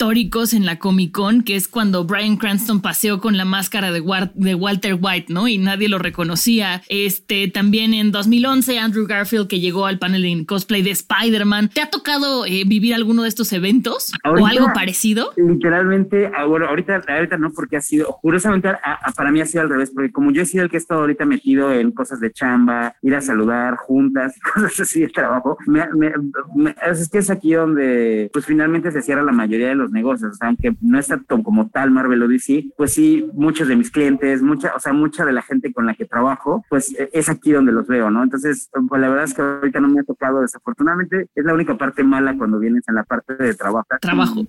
históricos 0.00 0.54
en 0.54 0.64
la 0.64 0.78
Comic 0.78 1.12
Con, 1.12 1.42
que 1.42 1.56
es 1.56 1.68
cuando 1.68 2.06
Brian 2.06 2.38
Cranston 2.38 2.80
paseó 2.80 3.20
con 3.20 3.36
la 3.36 3.44
máscara 3.44 3.92
de, 3.92 4.02
de, 4.32 4.54
Walter 4.54 4.96
White, 4.98 5.30
¿no? 5.30 5.46
Y 5.46 5.58
nadie 5.58 5.90
lo 5.90 5.98
reconocía. 5.98 6.80
Este, 6.88 7.48
también 7.48 7.92
en 7.92 8.10
2011, 8.10 8.78
Andrew 8.78 9.06
Garfield, 9.06 9.46
que 9.46 9.60
llegó 9.60 9.84
al 9.84 9.98
panel 9.98 10.24
en 10.24 10.46
cosplay 10.46 10.80
de 10.80 10.92
Spider-Man. 10.92 11.68
¿Te 11.68 11.82
ha 11.82 11.90
tocado 11.90 12.46
eh, 12.46 12.64
vivir 12.66 12.94
alguno 12.94 13.24
de 13.24 13.28
estos 13.28 13.52
eventos 13.52 14.10
o 14.24 14.46
algo 14.46 14.72
parecido? 14.72 15.34
Literalmente, 15.36 16.30
ah, 16.34 16.46
bueno, 16.46 16.66
ahorita, 16.66 17.02
ahorita 17.06 17.36
no, 17.36 17.52
porque 17.52 17.76
ha 17.76 17.82
sido, 17.82 18.16
curiosamente, 18.22 18.70
para 19.14 19.30
mí 19.30 19.42
ha 19.42 19.44
sido 19.44 19.64
al 19.64 19.68
revés, 19.68 19.90
porque 19.94 20.10
como 20.10 20.30
yo 20.30 20.40
he 20.40 20.46
sido 20.46 20.64
el 20.64 20.70
que 20.70 20.78
he 20.78 20.80
estado 20.80 21.02
ahorita 21.02 21.26
metido 21.26 21.74
en 21.74 21.92
cosas 21.92 22.20
de 22.20 22.32
chamba, 22.32 22.94
ir 23.02 23.14
a 23.14 23.20
saludar 23.20 23.76
juntas, 23.76 24.34
cosas 24.54 24.80
así 24.80 25.02
de 25.02 25.08
trabajo, 25.08 25.58
es 26.86 27.08
que 27.10 27.18
es 27.18 27.28
aquí 27.28 27.52
donde, 27.52 28.30
pues 28.32 28.46
finalmente 28.46 28.90
se 28.92 29.02
cierra 29.02 29.22
la 29.22 29.32
mayoría 29.32 29.68
de 29.68 29.74
los 29.74 29.89
negocios, 29.90 30.32
o 30.32 30.34
sea, 30.34 30.48
aunque 30.48 30.74
no 30.80 30.98
está 30.98 31.20
como 31.42 31.68
tal 31.68 31.90
Marvel 31.90 32.22
o 32.22 32.28
DC, 32.28 32.66
pues 32.76 32.92
sí, 32.92 33.28
muchos 33.34 33.68
de 33.68 33.76
mis 33.76 33.90
clientes, 33.90 34.42
mucha, 34.42 34.72
o 34.74 34.80
sea, 34.80 34.92
mucha 34.92 35.24
de 35.24 35.32
la 35.32 35.42
gente 35.42 35.72
con 35.72 35.86
la 35.86 35.94
que 35.94 36.04
trabajo, 36.04 36.64
pues 36.68 36.94
e, 36.98 37.10
es 37.12 37.28
aquí 37.28 37.52
donde 37.52 37.72
los 37.72 37.86
veo, 37.86 38.10
¿no? 38.10 38.22
Entonces, 38.22 38.70
pues 38.88 39.00
la 39.00 39.08
verdad 39.08 39.24
es 39.24 39.34
que 39.34 39.42
ahorita 39.42 39.80
no 39.80 39.88
me 39.88 40.00
ha 40.00 40.04
tocado, 40.04 40.40
desafortunadamente, 40.40 41.28
es 41.34 41.44
la 41.44 41.54
única 41.54 41.76
parte 41.76 42.02
mala 42.02 42.36
cuando 42.36 42.58
vienes 42.58 42.88
en 42.88 42.94
la 42.94 43.04
parte 43.04 43.34
de 43.34 43.54
trabajo. 43.54 43.86
Trabajo. 44.00 44.44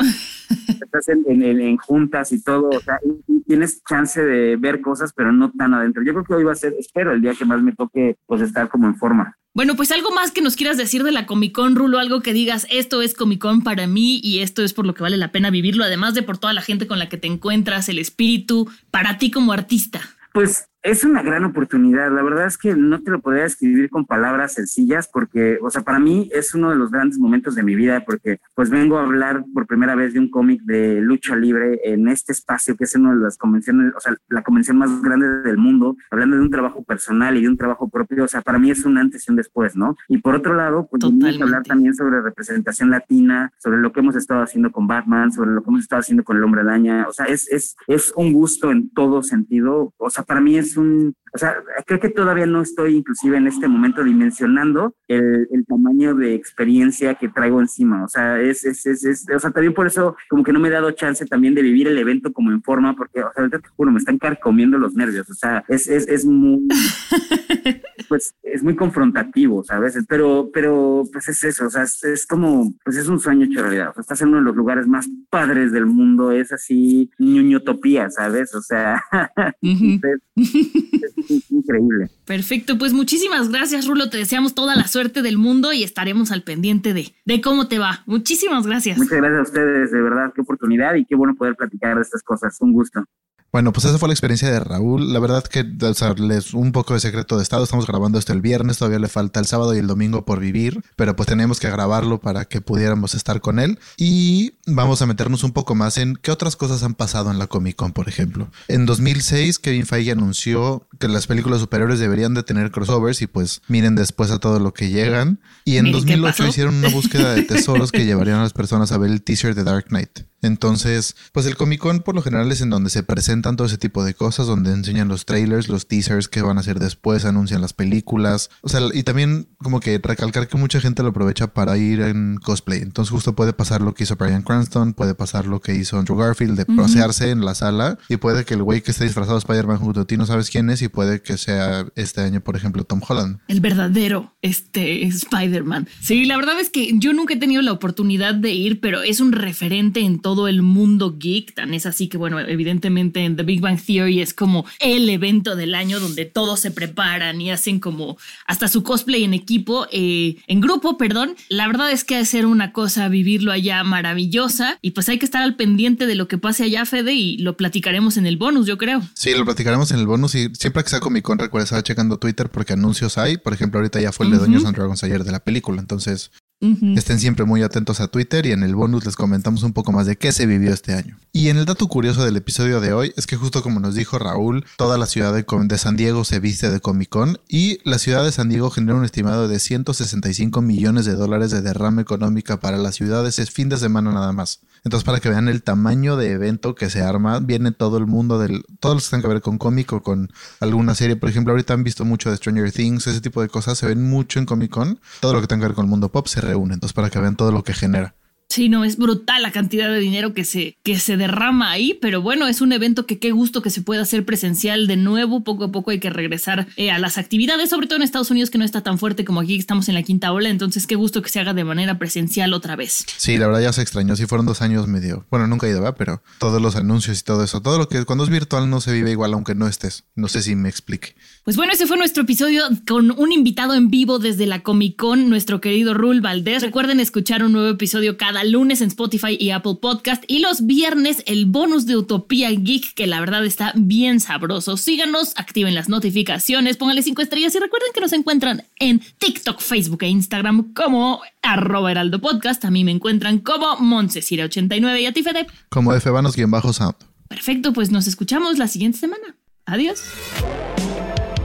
Estás 0.67 1.09
en, 1.09 1.23
en, 1.41 1.77
juntas 1.77 2.31
y 2.31 2.43
todo, 2.43 2.69
o 2.69 2.79
sea, 2.79 2.99
y, 3.03 3.41
tienes 3.43 3.83
chance 3.83 4.23
de 4.23 4.55
ver 4.55 4.81
cosas, 4.81 5.13
pero 5.13 5.31
no 5.31 5.51
tan 5.51 5.73
adentro. 5.73 6.03
Yo 6.03 6.13
creo 6.13 6.23
que 6.23 6.33
hoy 6.35 6.43
va 6.43 6.53
a 6.53 6.55
ser, 6.55 6.73
espero, 6.79 7.11
el 7.11 7.21
día 7.21 7.33
que 7.33 7.45
más 7.45 7.61
me 7.61 7.73
toque, 7.73 8.17
pues 8.25 8.41
estar 8.41 8.69
como 8.69 8.87
en 8.87 8.95
forma. 8.95 9.37
Bueno, 9.53 9.75
pues 9.75 9.91
algo 9.91 10.11
más 10.11 10.31
que 10.31 10.41
nos 10.41 10.55
quieras 10.55 10.77
decir 10.77 11.03
de 11.03 11.11
la 11.11 11.25
Comic 11.25 11.51
Con, 11.53 11.75
Rulo, 11.75 11.99
algo 11.99 12.21
que 12.21 12.31
digas, 12.31 12.65
esto 12.69 13.01
es 13.01 13.13
Comic 13.13 13.41
Con 13.41 13.63
para 13.63 13.85
mí 13.85 14.21
y 14.23 14.39
esto 14.39 14.63
es 14.63 14.73
por 14.73 14.87
lo 14.87 14.93
que 14.93 15.03
vale 15.03 15.17
la 15.17 15.33
pena 15.33 15.49
vivirlo, 15.49 15.83
además 15.83 16.13
de 16.13 16.23
por 16.23 16.37
toda 16.37 16.53
la 16.53 16.61
gente 16.61 16.87
con 16.87 16.99
la 16.99 17.09
que 17.09 17.17
te 17.17 17.27
encuentras, 17.27 17.89
el 17.89 17.99
espíritu, 17.99 18.71
para 18.91 19.17
ti 19.17 19.29
como 19.29 19.51
artista. 19.51 20.01
Pues 20.31 20.70
es 20.83 21.03
una 21.03 21.21
gran 21.21 21.45
oportunidad. 21.45 22.11
La 22.11 22.23
verdad 22.23 22.47
es 22.47 22.57
que 22.57 22.75
no 22.75 23.01
te 23.01 23.11
lo 23.11 23.21
podría 23.21 23.43
describir 23.43 23.89
con 23.89 24.05
palabras 24.05 24.53
sencillas 24.53 25.09
porque, 25.11 25.59
o 25.61 25.69
sea, 25.69 25.83
para 25.83 25.99
mí 25.99 26.29
es 26.33 26.55
uno 26.55 26.69
de 26.71 26.75
los 26.75 26.91
grandes 26.91 27.19
momentos 27.19 27.55
de 27.55 27.63
mi 27.63 27.75
vida 27.75 28.03
porque 28.05 28.39
pues 28.55 28.69
vengo 28.69 28.97
a 28.97 29.03
hablar 29.03 29.45
por 29.53 29.67
primera 29.67 29.95
vez 29.95 30.13
de 30.13 30.19
un 30.19 30.29
cómic 30.29 30.61
de 30.63 30.99
lucha 31.01 31.35
libre 31.35 31.79
en 31.83 32.07
este 32.07 32.31
espacio 32.31 32.75
que 32.75 32.85
es 32.85 32.95
una 32.95 33.13
de 33.13 33.21
las 33.21 33.37
convenciones, 33.37 33.93
o 33.95 33.99
sea, 33.99 34.15
la 34.29 34.43
convención 34.43 34.77
más 34.77 35.01
grande 35.01 35.41
del 35.41 35.57
mundo, 35.57 35.95
hablando 36.09 36.37
de 36.37 36.41
un 36.41 36.49
trabajo 36.49 36.83
personal 36.83 37.37
y 37.37 37.41
de 37.41 37.49
un 37.49 37.57
trabajo 37.57 37.89
propio. 37.89 38.23
O 38.23 38.27
sea, 38.27 38.41
para 38.41 38.57
mí 38.57 38.71
es 38.71 38.85
un 38.85 38.97
antes 38.97 39.27
y 39.27 39.31
un 39.31 39.37
después, 39.37 39.75
¿no? 39.75 39.95
Y 40.07 40.17
por 40.17 40.35
otro 40.35 40.53
lado, 40.55 40.87
pues 40.89 41.03
a 41.03 41.43
hablar 41.43 41.63
también 41.63 41.93
sobre 41.93 42.21
representación 42.21 42.89
latina, 42.89 43.53
sobre 43.59 43.77
lo 43.77 43.91
que 43.91 43.99
hemos 43.99 44.15
estado 44.15 44.41
haciendo 44.41 44.71
con 44.71 44.87
Batman, 44.87 45.31
sobre 45.31 45.51
lo 45.51 45.61
que 45.61 45.69
hemos 45.69 45.81
estado 45.81 45.99
haciendo 45.99 46.23
con 46.23 46.37
el 46.37 46.43
hombre 46.43 46.61
araña. 46.61 47.05
O 47.07 47.13
sea, 47.13 47.25
es, 47.25 47.47
es, 47.51 47.75
es 47.87 48.13
un 48.15 48.33
gusto 48.33 48.71
en 48.71 48.89
todo 48.89 49.21
sentido. 49.23 49.93
O 49.97 50.09
sea, 50.09 50.23
para 50.23 50.41
mí 50.41 50.57
es 50.57 50.70
un, 50.77 51.13
o 51.33 51.37
sea, 51.37 51.55
creo 51.85 51.99
que 51.99 52.09
todavía 52.09 52.45
no 52.45 52.61
estoy 52.61 52.97
inclusive 52.97 53.37
en 53.37 53.47
este 53.47 53.67
momento 53.67 54.03
dimensionando 54.03 54.95
el, 55.07 55.47
el 55.51 55.65
tamaño 55.65 56.13
de 56.15 56.33
experiencia 56.33 57.15
que 57.15 57.29
traigo 57.29 57.61
encima. 57.61 58.03
O 58.03 58.07
sea, 58.07 58.39
es, 58.41 58.65
es, 58.65 58.85
es, 58.85 59.03
es, 59.05 59.25
o 59.33 59.39
sea, 59.39 59.51
también 59.51 59.73
por 59.73 59.87
eso 59.87 60.15
como 60.29 60.43
que 60.43 60.51
no 60.51 60.59
me 60.59 60.67
he 60.67 60.71
dado 60.71 60.91
chance 60.91 61.25
también 61.25 61.55
de 61.55 61.61
vivir 61.61 61.87
el 61.87 61.97
evento 61.97 62.33
como 62.33 62.51
en 62.51 62.61
forma, 62.61 62.95
porque, 62.95 63.23
o 63.23 63.31
sea, 63.33 63.49
bueno, 63.77 63.93
me 63.93 63.99
están 63.99 64.17
carcomiendo 64.17 64.77
los 64.77 64.93
nervios. 64.93 65.29
O 65.29 65.33
sea, 65.33 65.63
es, 65.67 65.87
es, 65.87 66.07
es 66.07 66.25
muy, 66.25 66.67
pues, 68.07 68.33
es 68.43 68.63
muy 68.63 68.75
confrontativo, 68.75 69.63
¿sabes? 69.63 69.97
Pero, 70.07 70.49
pero, 70.53 71.03
pues 71.11 71.27
es 71.29 71.43
eso, 71.43 71.65
o 71.65 71.69
sea, 71.69 71.83
es, 71.83 72.03
es 72.03 72.25
como, 72.25 72.73
pues 72.83 72.97
es 72.97 73.07
un 73.07 73.19
sueño 73.19 73.45
hecho 73.45 73.61
realidad. 73.61 73.89
O 73.89 73.93
sea, 73.93 74.01
estás 74.01 74.21
en 74.21 74.29
uno 74.29 74.37
de 74.37 74.43
los 74.43 74.55
lugares 74.55 74.87
más 74.87 75.07
padres 75.29 75.71
del 75.71 75.85
mundo, 75.85 76.31
es 76.31 76.51
así, 76.51 77.09
ñoñotopía, 77.17 78.09
¿sabes? 78.09 78.53
O 78.55 78.61
sea, 78.61 79.03
es, 79.61 81.51
increíble. 81.51 82.09
Perfecto, 82.25 82.77
pues 82.77 82.93
muchísimas 82.93 83.49
gracias, 83.49 83.87
Rulo. 83.87 84.09
Te 84.09 84.17
deseamos 84.17 84.55
toda 84.55 84.75
la 84.75 84.87
suerte 84.87 85.21
del 85.21 85.37
mundo 85.37 85.73
y 85.73 85.83
estaremos 85.83 86.31
al 86.31 86.43
pendiente 86.43 86.93
de, 86.93 87.13
de 87.25 87.41
cómo 87.41 87.67
te 87.67 87.79
va. 87.79 88.03
Muchísimas 88.05 88.65
gracias. 88.65 88.97
Muchas 88.97 89.17
gracias 89.17 89.39
a 89.39 89.43
ustedes, 89.43 89.91
de 89.91 90.01
verdad, 90.01 90.31
qué 90.33 90.41
oportunidad 90.41 90.95
y 90.95 91.05
qué 91.05 91.15
bueno 91.15 91.35
poder 91.35 91.55
platicar 91.55 91.95
de 91.95 92.01
estas 92.01 92.23
cosas. 92.23 92.57
Un 92.61 92.73
gusto. 92.73 93.03
Bueno, 93.51 93.73
pues 93.73 93.85
esa 93.85 93.97
fue 93.97 94.07
la 94.07 94.13
experiencia 94.13 94.49
de 94.49 94.61
Raúl. 94.61 95.11
La 95.11 95.19
verdad 95.19 95.43
que, 95.43 95.65
o 95.81 95.93
sea, 95.93 96.13
les 96.13 96.53
un 96.53 96.71
poco 96.71 96.93
de 96.93 97.01
secreto 97.01 97.35
de 97.35 97.43
estado. 97.43 97.65
Estamos 97.65 97.85
grabando 97.85 98.17
esto 98.17 98.31
el 98.31 98.39
viernes, 98.39 98.77
todavía 98.77 98.99
le 98.99 99.09
falta 99.09 99.41
el 99.41 99.45
sábado 99.45 99.75
y 99.75 99.79
el 99.79 99.87
domingo 99.87 100.23
por 100.23 100.39
vivir, 100.39 100.81
pero 100.95 101.17
pues 101.17 101.27
tenemos 101.27 101.59
que 101.59 101.69
grabarlo 101.69 102.21
para 102.21 102.45
que 102.45 102.61
pudiéramos 102.61 103.13
estar 103.13 103.41
con 103.41 103.59
él. 103.59 103.77
Y 103.97 104.53
vamos 104.65 105.01
a 105.01 105.05
meternos 105.05 105.43
un 105.43 105.51
poco 105.51 105.75
más 105.75 105.97
en 105.97 106.15
qué 106.15 106.31
otras 106.31 106.55
cosas 106.55 106.83
han 106.83 106.95
pasado 106.95 107.29
en 107.29 107.39
la 107.39 107.47
Comic 107.47 107.75
Con, 107.75 107.91
por 107.91 108.07
ejemplo. 108.07 108.49
En 108.69 108.85
2006, 108.85 109.59
Kevin 109.59 109.85
Feige 109.85 110.11
anunció 110.11 110.87
que 110.97 111.09
las 111.09 111.27
películas 111.27 111.59
superiores 111.59 111.99
deberían 111.99 112.33
de 112.33 112.43
tener 112.43 112.71
crossovers 112.71 113.21
y 113.21 113.27
pues 113.27 113.61
miren 113.67 113.95
después 113.95 114.31
a 114.31 114.39
todo 114.39 114.59
lo 114.59 114.73
que 114.73 114.89
llegan. 114.89 115.41
Y 115.65 115.75
en 115.75 115.91
2008 115.91 116.47
hicieron 116.47 116.75
una 116.75 116.89
búsqueda 116.93 117.33
de 117.33 117.43
tesoros 117.43 117.91
que 117.91 118.05
llevarían 118.05 118.39
a 118.39 118.43
las 118.43 118.53
personas 118.53 118.93
a 118.93 118.97
ver 118.97 119.11
el 119.11 119.21
teaser 119.21 119.55
de 119.55 119.65
Dark 119.65 119.87
Knight. 119.89 120.21
Entonces, 120.41 121.15
pues 121.33 121.45
el 121.45 121.55
Comic 121.55 121.79
Con 121.79 121.99
por 121.99 122.15
lo 122.15 122.21
general 122.21 122.51
es 122.51 122.61
en 122.61 122.69
donde 122.69 122.89
se 122.89 123.03
todo 123.41 123.65
ese 123.65 123.77
tipo 123.77 124.03
de 124.03 124.13
cosas, 124.13 124.47
donde 124.47 124.71
enseñan 124.71 125.07
los 125.07 125.25
trailers, 125.25 125.69
los 125.69 125.87
teasers 125.87 126.27
que 126.27 126.41
van 126.41 126.57
a 126.57 126.61
hacer 126.61 126.79
después, 126.79 127.25
anuncian 127.25 127.61
las 127.61 127.73
películas. 127.73 128.49
O 128.61 128.69
sea, 128.69 128.81
y 128.93 129.03
también 129.03 129.47
como 129.57 129.79
que 129.79 129.99
recalcar 130.01 130.47
que 130.47 130.57
mucha 130.57 130.79
gente 130.79 131.03
lo 131.03 131.09
aprovecha 131.09 131.47
para 131.47 131.77
ir 131.77 132.01
en 132.01 132.37
cosplay. 132.37 132.81
Entonces 132.81 133.11
justo 133.11 133.35
puede 133.35 133.53
pasar 133.53 133.81
lo 133.81 133.93
que 133.93 134.03
hizo 134.03 134.15
Brian 134.15 134.41
Cranston, 134.41 134.93
puede 134.93 135.15
pasar 135.15 135.45
lo 135.45 135.59
que 135.59 135.75
hizo 135.75 135.97
Andrew 135.97 136.17
Garfield, 136.17 136.57
de 136.57 136.65
pasearse 136.65 137.29
en 137.29 137.43
la 137.45 137.55
sala, 137.55 137.97
y 138.09 138.17
puede 138.17 138.45
que 138.45 138.53
el 138.53 138.63
güey 138.63 138.81
que 138.81 138.91
esté 138.91 139.03
disfrazado 139.03 139.35
de 139.35 139.39
Spider-Man 139.39 139.77
junto 139.77 140.01
a 140.01 140.05
ti 140.05 140.17
no 140.17 140.25
sabes 140.25 140.49
quién 140.49 140.69
es, 140.69 140.81
y 140.81 140.87
puede 140.87 141.21
que 141.21 141.37
sea 141.37 141.85
este 141.95 142.21
año, 142.21 142.41
por 142.41 142.55
ejemplo, 142.55 142.83
Tom 142.83 143.01
Holland. 143.07 143.39
El 143.47 143.61
verdadero 143.61 144.33
este 144.41 145.03
Spider-Man. 145.05 145.87
Sí, 146.01 146.25
la 146.25 146.37
verdad 146.37 146.59
es 146.59 146.69
que 146.69 146.91
yo 146.97 147.13
nunca 147.13 147.33
he 147.33 147.37
tenido 147.37 147.61
la 147.61 147.71
oportunidad 147.71 148.35
de 148.35 148.51
ir, 148.51 148.79
pero 148.79 149.01
es 149.01 149.19
un 149.19 149.31
referente 149.31 150.01
en 150.01 150.19
todo 150.19 150.47
el 150.47 150.61
mundo 150.61 151.17
geek. 151.17 151.55
Tan 151.55 151.73
es 151.73 151.85
así 151.85 152.07
que, 152.07 152.17
bueno, 152.17 152.39
evidentemente 152.39 153.25
en 153.31 153.37
The 153.37 153.43
Big 153.43 153.61
Bang 153.61 153.79
Theory 153.79 154.21
es 154.21 154.33
como 154.33 154.65
el 154.79 155.09
evento 155.09 155.55
del 155.55 155.75
año 155.75 155.99
donde 155.99 156.25
todos 156.25 156.59
se 156.59 156.71
preparan 156.71 157.41
y 157.41 157.51
hacen 157.51 157.79
como 157.79 158.17
hasta 158.45 158.67
su 158.67 158.83
cosplay 158.83 159.23
en 159.23 159.33
equipo, 159.33 159.87
eh, 159.91 160.37
en 160.47 160.61
grupo, 160.61 160.97
perdón. 160.97 161.35
La 161.49 161.67
verdad 161.67 161.91
es 161.91 162.03
que 162.03 162.15
ha 162.15 162.25
ser 162.25 162.45
una 162.45 162.71
cosa 162.71 163.09
vivirlo 163.09 163.51
allá 163.51 163.83
maravillosa 163.83 164.77
y 164.81 164.91
pues 164.91 165.09
hay 165.09 165.19
que 165.19 165.25
estar 165.25 165.41
al 165.41 165.55
pendiente 165.55 166.05
de 166.05 166.15
lo 166.15 166.27
que 166.27 166.37
pase 166.37 166.63
allá, 166.63 166.85
Fede, 166.85 167.13
y 167.13 167.37
lo 167.37 167.57
platicaremos 167.57 168.17
en 168.17 168.25
el 168.25 168.37
bonus, 168.37 168.67
yo 168.67 168.77
creo. 168.77 169.01
Sí, 169.13 169.33
lo 169.33 169.45
platicaremos 169.45 169.91
en 169.91 169.99
el 169.99 170.07
bonus 170.07 170.35
y 170.35 170.49
siempre 170.53 170.83
que 170.83 170.89
sea 170.89 170.99
Comic 170.99 171.23
Con 171.23 171.39
recuerda 171.39 171.63
estar 171.63 171.83
checando 171.83 172.17
Twitter 172.17 172.49
porque 172.49 172.73
anuncios 172.73 173.17
hay. 173.17 173.37
Por 173.37 173.53
ejemplo, 173.53 173.79
ahorita 173.79 173.99
ya 174.01 174.11
fue 174.11 174.25
el 174.25 174.31
de 174.33 174.37
Dungeons 174.39 174.65
and 174.65 174.75
Dragons 174.75 175.03
ayer 175.03 175.23
de 175.23 175.31
la 175.31 175.39
película, 175.39 175.81
entonces 175.81 176.31
Estén 176.61 177.19
siempre 177.19 177.43
muy 177.43 177.63
atentos 177.63 178.01
a 178.01 178.07
Twitter 178.07 178.45
y 178.45 178.51
en 178.51 178.61
el 178.61 178.75
bonus 178.75 179.03
les 179.03 179.15
comentamos 179.15 179.63
un 179.63 179.73
poco 179.73 179.91
más 179.91 180.05
de 180.05 180.15
qué 180.15 180.31
se 180.31 180.45
vivió 180.45 180.71
este 180.71 180.93
año. 180.93 181.17
Y 181.33 181.49
en 181.49 181.57
el 181.57 181.65
dato 181.65 181.87
curioso 181.87 182.23
del 182.23 182.37
episodio 182.37 182.79
de 182.79 182.93
hoy 182.93 183.13
es 183.17 183.25
que 183.25 183.35
justo 183.35 183.63
como 183.63 183.79
nos 183.79 183.95
dijo 183.95 184.19
Raúl, 184.19 184.63
toda 184.77 184.99
la 184.99 185.07
ciudad 185.07 185.33
de, 185.33 185.43
de 185.43 185.77
San 185.79 185.97
Diego 185.97 186.23
se 186.23 186.39
viste 186.39 186.69
de 186.69 186.79
Comic 186.79 187.09
Con 187.09 187.39
y 187.49 187.79
la 187.83 187.97
ciudad 187.97 188.23
de 188.23 188.31
San 188.31 188.49
Diego 188.49 188.69
genera 188.69 188.97
un 188.97 189.05
estimado 189.05 189.47
de 189.47 189.59
165 189.59 190.61
millones 190.61 191.05
de 191.05 191.15
dólares 191.15 191.49
de 191.49 191.63
derrama 191.63 192.03
económica 192.03 192.59
para 192.59 192.77
la 192.77 192.91
ciudad 192.91 193.25
ese 193.25 193.43
fin 193.47 193.69
de 193.69 193.77
semana 193.77 194.11
nada 194.11 194.31
más. 194.31 194.59
Entonces, 194.83 195.05
para 195.05 195.19
que 195.19 195.29
vean 195.29 195.47
el 195.47 195.61
tamaño 195.61 196.17
de 196.17 196.31
evento 196.31 196.73
que 196.73 196.89
se 196.89 197.01
arma, 197.01 197.39
viene 197.39 197.71
todo 197.71 197.97
el 197.97 198.07
mundo 198.07 198.39
del. 198.39 198.63
Todos 198.79 198.95
los 198.95 199.03
que 199.05 199.09
tengan 199.11 199.21
que 199.21 199.33
ver 199.35 199.41
con 199.41 199.57
cómic 199.57 199.93
o 199.93 200.01
con 200.01 200.31
alguna 200.59 200.95
serie. 200.95 201.15
Por 201.15 201.29
ejemplo, 201.29 201.53
ahorita 201.53 201.73
han 201.73 201.83
visto 201.83 202.03
mucho 202.03 202.31
de 202.31 202.37
Stranger 202.37 202.71
Things, 202.71 203.05
ese 203.07 203.21
tipo 203.21 203.41
de 203.41 203.49
cosas 203.49 203.77
se 203.77 203.85
ven 203.85 204.09
mucho 204.09 204.39
en 204.39 204.45
Comic 204.45 204.71
Con. 204.71 204.99
Todo 205.19 205.33
lo 205.33 205.41
que 205.41 205.47
tenga 205.47 205.61
que 205.61 205.67
ver 205.67 205.75
con 205.75 205.85
el 205.85 205.89
mundo 205.89 206.09
pop 206.09 206.27
se 206.27 206.41
reúne. 206.41 206.73
Entonces, 206.73 206.93
para 206.93 207.09
que 207.09 207.19
vean 207.19 207.35
todo 207.35 207.51
lo 207.51 207.63
que 207.63 207.73
genera. 207.73 208.15
Sí, 208.51 208.67
no, 208.67 208.83
es 208.83 208.97
brutal 208.97 209.41
la 209.43 209.51
cantidad 209.53 209.89
de 209.89 209.99
dinero 209.99 210.33
que 210.33 210.43
se, 210.43 210.75
que 210.83 210.99
se 210.99 211.15
derrama 211.15 211.71
ahí, 211.71 211.97
pero 212.01 212.21
bueno, 212.21 212.47
es 212.47 212.59
un 212.59 212.73
evento 212.73 213.05
que 213.05 213.17
qué 213.17 213.31
gusto 213.31 213.61
que 213.61 213.69
se 213.69 213.81
pueda 213.81 214.01
hacer 214.01 214.25
presencial 214.25 214.87
de 214.87 214.97
nuevo, 214.97 215.45
poco 215.45 215.63
a 215.63 215.71
poco 215.71 215.91
hay 215.91 215.99
que 216.01 216.09
regresar 216.09 216.67
eh, 216.75 216.91
a 216.91 216.99
las 216.99 217.17
actividades, 217.17 217.69
sobre 217.69 217.87
todo 217.87 217.95
en 217.95 218.03
Estados 218.03 218.29
Unidos 218.29 218.49
que 218.49 218.57
no 218.57 218.65
está 218.65 218.81
tan 218.81 218.99
fuerte 218.99 219.23
como 219.23 219.39
aquí, 219.39 219.55
estamos 219.55 219.87
en 219.87 219.95
la 219.95 220.03
quinta 220.03 220.33
ola, 220.33 220.49
entonces 220.49 220.85
qué 220.85 220.95
gusto 220.95 221.21
que 221.21 221.29
se 221.29 221.39
haga 221.39 221.53
de 221.53 221.63
manera 221.63 221.97
presencial 221.97 222.53
otra 222.53 222.75
vez. 222.75 223.05
Sí, 223.15 223.37
la 223.37 223.47
verdad 223.47 223.61
ya 223.61 223.71
se 223.71 223.83
extrañó, 223.83 224.17
si 224.17 224.25
fueron 224.25 224.45
dos 224.45 224.61
años 224.61 224.85
medio, 224.85 225.25
bueno, 225.31 225.47
nunca 225.47 225.67
he 225.67 225.69
ido, 225.69 225.79
¿verdad? 225.79 225.95
Pero 225.97 226.21
todos 226.37 226.61
los 226.61 226.75
anuncios 226.75 227.21
y 227.21 227.23
todo 227.23 227.45
eso, 227.45 227.61
todo 227.61 227.77
lo 227.77 227.87
que 227.87 228.03
cuando 228.03 228.25
es 228.25 228.29
virtual 228.29 228.69
no 228.69 228.81
se 228.81 228.91
vive 228.91 229.11
igual 229.11 229.31
aunque 229.31 229.55
no 229.55 229.69
estés, 229.69 230.03
no 230.13 230.27
sé 230.27 230.41
si 230.41 230.57
me 230.57 230.67
explique. 230.67 231.15
Pues 231.45 231.55
bueno, 231.55 231.71
ese 231.71 231.87
fue 231.87 231.95
nuestro 231.95 232.23
episodio 232.23 232.63
con 232.85 233.11
un 233.11 233.31
invitado 233.31 233.75
en 233.75 233.89
vivo 233.89 234.19
desde 234.19 234.45
la 234.45 234.61
Comic 234.61 234.97
Con, 234.97 235.29
nuestro 235.29 235.61
querido 235.61 235.93
Rul 235.93 236.19
Valdés. 236.19 236.61
Recuerden 236.61 236.99
escuchar 236.99 237.45
un 237.45 237.53
nuevo 237.53 237.69
episodio 237.69 238.17
cada 238.17 238.40
lunes 238.43 238.81
en 238.81 238.87
Spotify 238.87 239.37
y 239.39 239.51
Apple 239.51 239.77
Podcast. 239.81 240.23
Y 240.27 240.39
los 240.39 240.65
viernes 240.65 241.23
el 241.25 241.45
bonus 241.45 241.85
de 241.85 241.97
Utopía 241.97 242.49
Geek, 242.51 242.93
que 242.93 243.07
la 243.07 243.19
verdad 243.19 243.45
está 243.45 243.73
bien 243.75 244.19
sabroso. 244.19 244.77
Síganos, 244.77 245.33
activen 245.35 245.75
las 245.75 245.89
notificaciones, 245.89 246.77
pónganle 246.77 247.03
cinco 247.03 247.21
estrellas 247.21 247.55
y 247.55 247.59
recuerden 247.59 247.89
que 247.93 248.01
nos 248.01 248.13
encuentran 248.13 248.63
en 248.79 249.01
TikTok, 249.17 249.59
Facebook 249.59 250.03
e 250.03 250.09
Instagram 250.09 250.73
como 250.73 251.21
arroba 251.41 251.91
heraldo 251.91 252.19
podcast. 252.19 252.65
A 252.65 252.71
mí 252.71 252.83
me 252.83 252.91
encuentran 252.91 253.39
como 253.39 253.77
Moncesira89 253.77 255.01
y 255.01 255.05
a 255.05 255.13
ti, 255.13 255.23
Fede. 255.23 255.47
Como 255.69 255.93
fbanos-sound. 255.93 256.95
Perfecto, 257.27 257.73
pues 257.73 257.91
nos 257.91 258.07
escuchamos 258.07 258.57
la 258.57 258.67
siguiente 258.67 258.99
semana. 258.99 259.35
Adiós. 259.65 260.03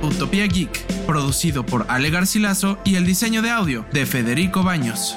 Utopía 0.02 0.46
Geek, 0.46 0.84
producido 1.06 1.64
por 1.64 1.86
Ale 1.88 2.10
Garcilaso 2.10 2.78
y 2.84 2.96
el 2.96 3.06
diseño 3.06 3.42
de 3.42 3.50
audio 3.50 3.86
de 3.92 4.06
Federico 4.06 4.62
Baños. 4.62 5.16